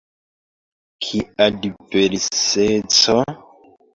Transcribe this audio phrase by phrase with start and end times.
[1.05, 3.17] Kia diverseco?